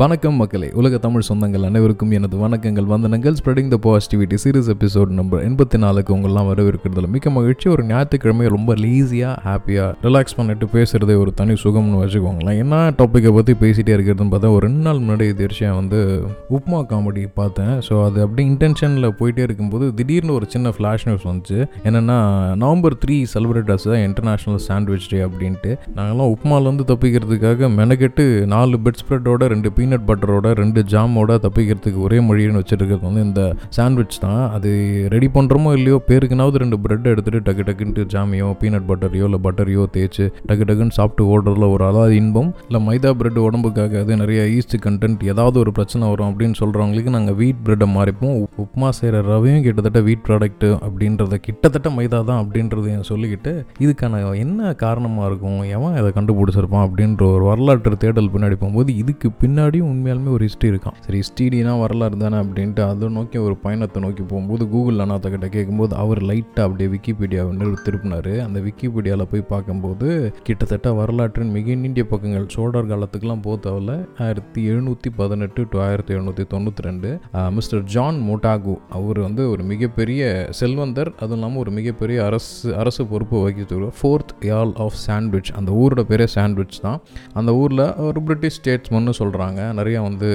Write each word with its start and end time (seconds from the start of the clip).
வணக்கம் 0.00 0.38
மக்களே. 0.40 0.68
உலக 0.80 0.98
தமிழ் 1.04 1.24
சொந்தங்கள் 1.28 1.64
அனைவருக்கும் 1.68 2.10
எனது 2.16 2.36
வணக்கங்கள் 2.42 2.88
வந்தனங்கள். 2.92 3.34
Spreading 3.38 3.68
the 3.74 3.76
positivity 3.84 4.36
series 4.42 4.68
episode 4.72 5.10
number 5.18 5.40
எண்பத்தி 5.48 5.78
நாலுக்கு 5.84 6.10
உங்கள்லாம் 6.16 6.48
வரவேற்கிறதுல 6.48 7.08
மிக்க 7.12 7.30
மகிழ்ச்சி. 7.36 7.66
ஒரு 7.74 7.82
ஞாயிற்றுக்கிழமை 7.90 8.46
ரொம்ப 8.54 8.74
லீஸியாக 8.74 9.34
ஹாப்பியாக 9.46 9.92
ரிலாக்ஸ் 10.06 10.36
பண்ணிட்டு 10.38 10.66
பேசுகிறதே 10.74 11.14
ஒரு 11.22 11.32
தனி 11.34 11.54
சுகம்னு 11.62 12.00
வச்சுக்கோங்களேன். 12.02 12.58
என்ன 12.62 12.80
டாப்பிக்கை 12.98 13.32
பற்றி 13.38 13.54
பேசிகிட்டே 13.62 13.94
இருக்கிறதுன்னு 13.96 14.34
பார்த்தா 14.34 14.50
ஒரு 14.56 14.62
ரெண்டு 14.66 14.82
நாள் 14.86 15.00
முன்னாடி 15.04 15.28
தீர்ச்சியாக 15.40 15.78
வந்து 15.80 16.00
உப்மா 16.58 16.80
காமெடி 16.92 17.24
பார்த்தேன். 17.40 17.72
ஸோ 17.88 18.02
அது 18.08 18.20
அப்படியே 18.26 18.48
இன்டென்ஷனில் 18.52 19.08
போயிட்டே 19.20 19.46
இருக்கும்போது 19.48 19.88
திடீர்னு 20.00 20.36
ஒரு 20.38 20.48
சின்ன 20.56 20.74
ஃப்ளாஷ் 20.78 21.06
நியூஸ் 21.10 21.26
வந்துச்சு. 21.30 21.58
என்னென்னா 21.90 22.18
நவம்பர் 22.64 22.98
த்ரீ 23.06 23.18
செலிப்ரேட் 23.36 23.72
தான் 23.86 24.04
இன்டர்நேஷ்னல் 24.10 24.60
சாண்ட்விச் 24.68 25.08
டே 25.14 25.22
அப்படின்ட்டு. 25.28 25.72
நாங்கள்லாம் 25.96 26.34
உப்மாலேருந்து 26.36 26.88
தப்பிக்கிறதுக்காக 26.92 27.72
மெனக்கெட்டு 27.80 28.28
நாலு 28.56 28.82
பெட் 28.84 29.02
ஸ்ப்ரெட்டோட 29.04 29.50
ரெண்டு 29.56 29.74
பீனட் 29.86 30.06
பட்டரோட 30.10 30.52
ரெண்டு 30.60 30.80
ஜாமோட 30.92 31.32
தப்பிக்கிறதுக்கு 31.42 31.98
ஒரே 32.06 32.18
மொழின்னு 32.28 32.60
வச்சுருக்கிறது 32.60 33.04
வந்து 33.08 33.22
இந்த 33.26 33.42
சாண்ட்விச் 33.76 34.16
தான். 34.24 34.40
அது 34.56 34.70
ரெடி 35.14 35.28
பண்ணுறோமோ 35.34 35.70
இல்லையோ 35.78 35.98
பேருக்குனாவது 36.08 36.60
ரெண்டு 36.62 36.76
பிரெட் 36.84 37.06
எடுத்துகிட்டு 37.12 37.40
டக்கு 37.48 37.64
டக்குன்ட்டு 37.68 38.04
ஜாமையோ 38.14 38.48
பீனட் 38.60 38.86
பட்டரையோ 38.90 39.26
இல்லை 39.28 39.40
பட்டரையோ 39.46 39.82
தேய்ச்சி 39.96 40.24
டக்கு 40.48 40.66
டக்குன்னு 40.68 40.96
சாப்பிட்டு 40.98 41.24
ஓடுறதுல 41.32 41.68
ஒரு 41.74 41.84
அதாவது 41.90 42.14
இன்பம். 42.20 42.50
இல்லை 42.68 42.80
மைதா 42.88 43.10
பிரெட் 43.20 43.40
உடம்புக்காக 43.46 44.00
அது 44.04 44.16
நிறைய 44.22 44.40
ஈஸ்ட் 44.56 44.76
கண்டென்ட் 44.86 45.22
ஏதாவது 45.32 45.56
ஒரு 45.62 45.72
பிரச்சனை 45.78 46.10
வரும் 46.12 46.30
அப்படின்னு 46.30 46.58
சொல்கிறவங்களுக்கு 46.62 47.14
நாங்கள் 47.16 47.38
வீட் 47.42 47.62
பிரெட்டை 47.66 47.88
மாறிப்போம். 47.96 48.34
உப்புமா 48.44 48.64
உப்மா 48.66 48.88
செய்கிற 48.98 49.20
ரவையும் 49.30 49.62
கிட்டத்தட்ட 49.66 50.00
வீட் 50.08 50.24
ப்ராடக்ட்டு 50.26 50.68
அப்படின்றத 50.86 51.38
கிட்டத்தட்ட 51.46 51.88
மைதா 51.98 52.18
தான் 52.30 52.40
அப்படின்றத 52.42 52.98
சொல்லிக்கிட்டு 53.10 53.52
இதுக்கான 53.84 54.20
என்ன 54.42 54.72
காரணமாக 54.82 55.28
இருக்கும்? 55.30 55.60
எவன் 55.76 55.96
இதை 56.00 56.10
கண்டுபிடிச்சிருப்பான் 56.18 56.84
அப்படின்ற 56.86 57.22
ஒரு 57.36 57.44
வரலாற்று 57.50 57.96
தேடல் 58.04 58.30
பின்னாடி 58.34 58.56
போகும்போது 58.60 58.90
இதுக்கு 59.02 59.28
பின்னாடி 59.42 59.75
பின்னாடியும் 59.76 59.90
உண்மையாலுமே 59.92 60.30
ஒரு 60.36 60.44
ஹிஸ்ட்ரி 60.48 60.68
இருக்கான் 60.72 60.98
சரி 61.04 61.18
ஹிஸ்டினா 61.22 61.72
வரலாறு 61.80 62.16
தானே 62.22 62.36
அப்படின்ட்டு 62.44 62.82
அதை 62.90 63.08
நோக்கி 63.16 63.38
ஒரு 63.46 63.54
பயணத்தை 63.64 63.98
நோக்கி 64.04 64.22
போகும்போது 64.30 64.64
கூகுள் 64.74 65.02
அண்ணாத்த 65.04 65.30
கிட்ட 65.34 65.48
கேட்கும்போது 65.56 65.92
அவர் 66.02 66.20
லைட்டாக 66.30 66.66
அப்படியே 66.66 66.88
விக்கிபீடியாவை 66.94 67.52
நிறு 67.60 67.76
திருப்பினார். 67.86 68.32
அந்த 68.46 68.58
விக்கிபீடியாவில் 68.66 69.30
போய் 69.32 69.44
பார்க்கும்போது 69.52 70.08
கிட்டத்தட்ட 70.48 70.92
வரலாற்றின் 71.00 71.52
மிக 71.56 71.74
நீண்டிய 71.82 72.04
பக்கங்கள் 72.12 72.46
சோழர் 72.54 72.90
காலத்துக்கெல்லாம் 72.92 73.44
போக 73.46 73.56
தேவையில்ல. 73.66 73.94
ஆயிரத்தி 74.26 74.62
எழுநூற்றி 74.70 75.10
பதினெட்டு 75.20 75.60
டு 75.70 75.76
ஆயிரத்தி 75.86 76.14
எழுநூற்றி 76.16 76.46
தொண்ணூற்றி 76.54 76.86
ரெண்டு 76.88 77.10
மிஸ்டர் 77.58 77.84
ஜான் 77.94 78.18
மோட்டாகு 78.28 78.74
அவர் 78.98 79.20
வந்து 79.26 79.42
ஒரு 79.52 79.62
மிகப்பெரிய 79.72 80.22
செல்வந்தர். 80.60 81.12
அதுவும் 81.20 81.38
இல்லாமல் 81.38 81.62
ஒரு 81.64 81.70
மிகப்பெரிய 81.78 82.18
அரசு 82.28 82.74
அரசு 82.82 83.02
பொறுப்பு 83.12 83.36
வகித்து 83.44 83.90
ஃபோர்த் 83.98 84.32
யால் 84.50 84.72
ஆஃப் 84.84 84.98
சாண்ட்விச் 85.06 85.50
அந்த 85.58 85.70
ஊரோட 85.82 86.02
பேரே 86.10 86.26
சாண்ட்விச் 86.36 86.80
தான். 86.86 87.00
அந்த 87.38 87.50
ஊரில் 87.62 87.84
ஒரு 88.06 88.20
பிரிட்டிஷ் 88.28 88.58
ஸ்டேட்ஸ்மன்னு 88.58 89.12
சொல்கிறாங்க 89.18 89.60
நிறையா 89.80 90.00
வந்து 90.08 90.28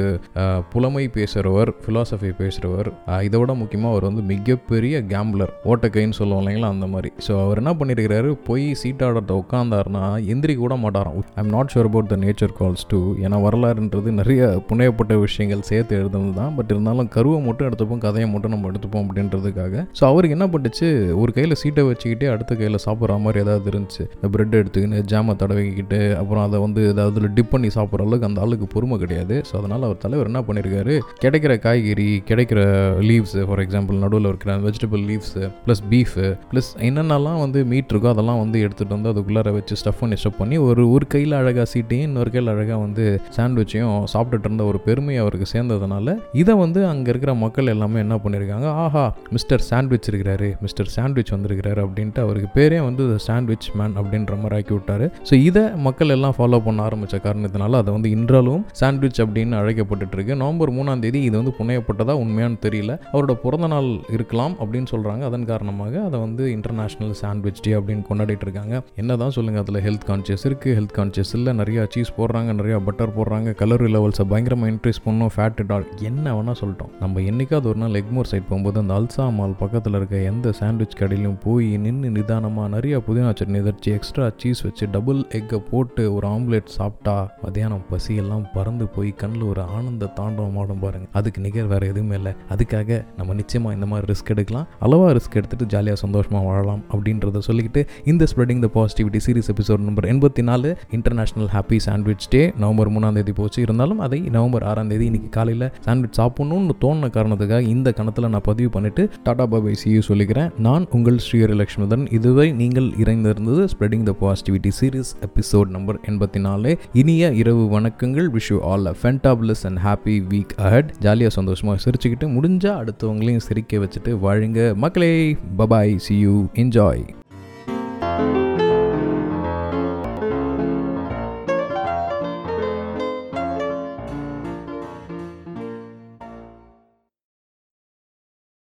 புலமை 0.73 1.03
பேசுகிறவர் 1.17 1.69
ஃபிலாசபி 1.83 2.31
பேசுகிறவர் 2.41 2.89
இதை 3.27 3.39
விட 3.41 3.53
முக்கியமாக 3.61 3.93
அவர் 3.93 4.07
வந்து 4.09 4.23
மிகப்பெரிய 4.33 4.95
கேம்ப்ளர் 5.13 5.53
ஓட்டக்கைன்னு 5.71 6.17
சொல்லுவோம் 6.19 6.41
இல்லைங்களா 6.43 6.69
அந்த 6.75 6.87
மாதிரி. 6.93 7.11
ஸோ 7.27 7.33
அவர் 7.45 7.61
என்ன 7.61 7.73
பண்ணியிருக்கிறாரு 7.79 8.29
போய் 8.49 8.65
சீட்டாடத்தை 8.81 9.35
உட்காந்தாருன்னா 9.41 10.03
எந்திரிக்க 10.33 10.61
கூட 10.65 10.77
மாட்டாராம். 10.85 11.17
I'm 11.41 11.51
not 11.55 11.71
sure 11.73 11.89
about 11.89 12.11
the 12.13 12.17
nature 12.25 12.55
calls 12.59 12.85
too 12.93 13.01
ஏன்னா 13.25 13.39
வரலாறுன்றது 13.47 14.11
நிறைய 14.21 14.41
புனையப்பட்ட 14.69 15.13
விஷயங்கள் 15.25 15.65
சேர்த்து 15.71 15.99
எழுதுனது 16.01 16.33
தான். 16.39 16.53
பட் 16.57 16.71
இருந்தாலும் 16.75 17.11
கருவை 17.15 17.39
மட்டும் 17.47 17.67
எடுத்துப்போம் 17.69 18.03
கதையை 18.07 18.29
மட்டும் 18.33 18.53
நம்ம 18.55 18.69
எடுத்துப்போம் 18.71 19.05
அப்படின்றதுக்காக. 19.07 19.85
ஸோ 19.99 20.03
அவருக்கு 20.11 20.37
என்ன 20.37 20.47
பண்ணுச்சு 20.55 20.87
ஒரு 21.21 21.31
கையில் 21.37 21.59
சீட்டை 21.63 21.85
வச்சுக்கிட்டே 21.89 22.29
அடுத்த 22.33 22.51
கையில் 22.61 22.83
சாப்பிட்ற 22.85 23.19
மாதிரி 23.25 23.43
ஏதாவது 23.45 23.69
இருந்துச்சு. 23.73 24.03
இந்த 24.15 24.27
பிரெட் 24.33 24.57
எடுத்துக்கின்னு 24.61 24.99
ஜாமை 25.11 25.33
தடவிக்கிட்டு 25.41 25.99
அப்புறம் 26.21 26.43
அதை 26.47 26.57
வந்து 26.65 26.81
ஏதாவது 26.93 27.29
டிப் 27.37 27.51
பண்ணி 27.53 27.69
சாப்பிட்ற 27.77 28.05
அளவுக்கு 28.07 28.27
அந்த 28.29 28.41
ஆளுக்கு 28.45 28.67
பொறுமை 28.73 28.97
கிடையாது. 29.03 29.20
ஸோ 29.21 29.55
அதனால் 29.55 29.83
அவர் 29.83 29.97
தலைவர் 29.97 30.25
என்ன 30.25 30.41
பண்ணியிருக்காரு 30.41 30.99
கிடைக்கிற 31.21 31.59
காய்கறி 31.59 32.23
கிடைக்கிற 32.29 32.59
லீவ்ஸ் 32.99 33.45
ஃபார் 33.45 33.59
எக்ஸாம்பிள் 33.59 33.95
நடுவில் 33.95 34.25
இருக்கிற 34.25 34.57
vegetable 34.57 35.03
leaves 35.09 35.33
plus 35.67 35.83
beef 35.89 36.35
plus 36.53 36.69
என்னென்னலாம் 36.79 37.39
வந்து 37.39 37.65
மீட் 37.65 37.91
இருக்கோ 37.93 38.09
அதெல்லாம் 38.09 38.39
வந்து 38.39 38.67
எடுத்துகிட்டு 38.67 38.97
வந்து 38.97 39.11
அதுக்குள்ளார 39.13 39.51
வச்சு 39.51 39.75
ஸ்டஃப் 39.75 39.99
பண்ணி 39.99 40.15
ஸ்டஃப் 40.15 40.37
பண்ணி 40.37 40.57
ஒரு 40.57 40.91
ஒரு 40.91 41.07
கையில் 41.07 41.31
அழகாக 41.31 41.67
சீட்டையும் 41.73 42.07
இன்னொரு 42.09 42.31
கையில் 42.31 42.49
அழகாக 42.49 42.77
வந்து 42.77 43.05
சாண்ட்விச்சையும் 43.37 44.05
சாப்பிட்டுட்டு 44.13 44.43
இருந்த 44.43 44.63
ஒரு 44.63 44.79
பெருமை 44.79 45.17
அவருக்கு 45.17 45.47
சேர்ந்ததுனால 45.53 46.17
இதை 46.33 46.53
வந்து 46.55 46.85
அங்கே 46.85 47.09
இருக்கிற 47.09 47.33
மக்கள் 47.33 47.67
எல்லாமே 47.67 47.99
என்ன 47.99 48.15
பண்ணியிருக்காங்க 48.15 48.67
ஆஹா 48.73 49.15
மிஸ்டர் 49.29 49.61
சாண்ட்விச் 49.61 50.09
இருக்கிறாரு 50.11 50.59
மிஸ்டர் 50.61 50.87
சாண்ட்விச் 50.87 51.33
வந்திருக்கிறாரு 51.33 51.81
அப்படின்ட்டு 51.85 52.19
அவருக்கு 52.19 52.49
பேரே 52.59 52.83
வந்து 52.83 53.19
சாண்ட்விச் 53.19 53.69
மேன் 53.73 53.93
அப்படின்ற 53.97 54.35
மாதிரி 54.35 54.55
ஆக்கி 54.55 54.73
விட்டாரு. 54.73 55.11
ஸோ 55.29 55.33
இதை 55.33 55.61
மக்கள் 55.75 56.09
எல்லாம் 56.09 56.35
ஃபாலோ 56.37 56.59
பண்ண 56.59 56.83
ஆரம்பித்த 56.83 57.17
காரணத்தினால 57.23 57.71
அதை 57.71 57.93
வந்து 57.93 58.09
இன்றாலும் 58.09 58.65
சாண்ட்விச் 58.71 59.10
அப்படின்னு 59.17 59.55
அழைக்கப்பட்டுருக்கு 59.61 60.35
நவம்பர் 60.35 60.73
மூணாம் 60.73 60.99
தேதி 60.99 61.21
இது 61.21 61.43
வந்து 61.43 61.53
புனையப்பட்டதா 61.59 62.15
உண்மையான்னு 62.23 62.57
தெரியல. 62.65 62.99
அவரோட 63.13 63.33
பிறந்த 63.33 63.67
நாள் 63.67 63.99
இருக்கலாம் 64.09 64.55
அப்படின்னு 64.59 64.87
சொல்கிறாங்க 64.91 65.23
அதன் 65.23 65.45
காரணமாக 65.45 66.01
அதை 66.01 66.19
வந்து 66.19 66.47
இன்டர்நேஷ்னல் 66.47 67.11
சாண்ட்விச் 67.11 67.61
டே 67.61 67.73
அப்படின்னு 67.73 68.03
கொண்டாடிட்டு 68.09 68.41
இருக்காங்க 68.41 68.81
என்ன 68.95 69.15
தான் 69.15 69.29
சொல்லுங்கள் 69.29 69.63
அதில் 69.63 69.81
ஹெல்த் 69.87 70.07
கான்சியஸ் 70.07 70.43
இருக்குது 70.43 70.75
ஹெல்த் 70.77 70.95
கான்சியஸ் 70.97 71.33
இல்லை 71.33 71.57
நிறையா 71.57 71.85
சீஸ் 71.89 72.13
போடுறாங்க 72.17 72.55
நிறையா 72.59 72.79
பட்டர் 72.85 73.17
போடுறாங்க 73.17 73.53
கலரி 73.61 73.89
லெவல்ஸை 73.95 74.23
பயங்கரமாக 74.23 74.71
இன்க்ரீஸ் 74.71 75.01
பண்ணணும் 75.05 75.33
ஃபேட் 75.35 75.65
டால் 75.67 75.85
என்ன 75.99 76.41
வேணால் 76.41 76.59
சொல்லிட்டோம். 76.61 76.91
நம்ம 76.99 77.19
என்னைக்காவது 77.19 77.63
ஒரு 77.63 77.75
நாள் 77.75 77.91
எக்மோர் 77.91 78.23
சைட் 78.23 78.47
போகும்போது 78.49 78.79
அந்த 78.79 78.93
அல்சா 78.93 79.33
மால் 79.33 79.55
பக்கத்தில் 79.59 79.93
இருக்க 79.93 80.17
எந்த 80.17 80.51
சாண்ட்விச் 80.51 80.97
கடையிலும் 80.99 81.37
போய் 81.43 81.77
நின்று 81.77 82.09
நிதானமாக 82.09 82.67
நிறைய 82.67 82.97
புதினா 82.97 83.31
சட்னி 83.39 83.59
எதாச்சு 83.61 83.91
எக்ஸ்ட்ரா 83.97 84.31
சீஸ் 84.37 84.61
வச்சு 84.61 84.87
டபுள் 84.91 85.15
எக்கை 85.15 85.57
போட்டு 85.71 86.13
ஒரு 86.13 86.27
ஆம்லேட் 86.27 86.65
சாப்பிட்டா 86.65 87.33
மத்தியானம் 87.43 87.85
பசியெல்லாம் 87.91 88.45
பறந்து 88.53 88.87
போய் 88.95 89.11
கண்ணில் 89.21 89.45
ஒரு 89.51 89.61
ஆனந்த 89.75 90.09
தாண்டவம் 90.19 90.57
ஆடும் 90.61 90.81
பாருங்க. 90.83 91.07
அதுக்கு 91.19 91.39
நிகர் 91.45 91.69
வேற 91.73 91.83
எதுவுமே 91.91 92.15
இல்லை. 92.19 92.33
அதுக்காக 92.53 92.99
நம்ம 93.17 93.33
நிச்சயமாக 93.39 93.75
இந்த 93.77 93.87
மாதிரி 93.91 94.07
ரிஸ்க் 94.11 94.31
எடுக்கலாம். 94.33 94.67
அளவாக 94.85 95.11
ரிஸ்க் 95.17 95.37
எடுத்துட்டு 95.39 95.65
ஜாலியாக 95.73 95.99
சந்தோஷமாக 96.03 96.45
வாழலாம் 96.49 96.83
அப்படின்றத 96.93 97.41
சொல்லிக்கிட்டு 97.49 97.83
இந்த 98.11 98.23
spreading 98.31 98.63
the 98.65 98.69
positivity 98.77 99.19
series 99.25 99.51
episode 99.53 99.85
number 99.87 100.07
எண்பத்தி 100.13 100.43
நாலு 100.49 100.69
international 100.97 101.49
happy 101.55 101.77
sandwich 101.87 102.27
day 102.35 102.41
November 102.63 102.91
மூணாம் 102.95 103.17
தேதி 103.19 103.33
போச்சு. 103.39 103.59
இருந்தாலும் 103.65 104.01
அதை 104.07 104.19
நவம்பர் 104.35 104.65
ஆறாம் 104.71 104.91
தேதி 104.93 105.05
இன்னைக்கு 105.11 105.29
காலையில் 105.37 105.67
சாண்ட்விச் 105.85 106.17
சாப்பிடணும்னு 106.19 106.75
தோணுன 106.83 107.09
காரணத்துக்காக 107.17 107.69
இந்த 107.75 107.91
கணத்தில் 107.99 108.29
நான் 108.35 108.47
பதிவு 108.49 108.69
பண்ணிட்டு 108.75 109.05
டாடா 109.23 109.45
பாபை 109.53 109.73
சியூ 109.83 110.01
சொல்லிக்கிறேன். 110.09 110.49
நான் 110.67 110.85
உங்கள் 110.97 111.19
ஸ்ரீஹரி 111.25 111.57
லட்சுமிதன் 111.61 112.05
இதுவரை 112.17 112.49
நீங்கள் 112.61 112.89
இறைந்திருந்தது 113.03 113.63
spreading 113.73 114.05
the 114.09 114.13
positivity 114.23 114.71
series 114.79 115.13
episode 115.27 115.69
number 115.77 115.99
எண்பத்தி 116.09 116.39
நாலு 116.47 116.71
இனிய 117.01 117.31
இரவு 117.41 117.65
வணக்கங்கள். 117.75 118.27
Wish 118.37 118.49
you 118.53 118.59
all 118.71 118.80
a 118.85 118.95
fantabulous 119.01 119.63
and 119.63 119.79
happy 119.85 120.15
week 120.33 120.53
ahead 120.57 120.91
ஜாலியாக 120.99 121.33
சந்தோஷமாக 121.33 121.79
சிரிச்சுக்கிட்டு 121.85 122.27
முடிஞ்சால் 122.27 122.79
அடுத்தவங்களையும் 122.81 123.45
சிரிக்க 123.47 123.77
வச்சுட்டு 123.77 124.13
வாழுங்க. 124.25 124.75
மக்களே 124.75 125.37
பபாய் 125.57 125.95
சி 125.95 126.17
யூ 126.19 126.45
என்ஜாய் 126.53 127.03